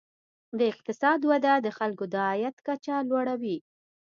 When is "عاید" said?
2.27-2.55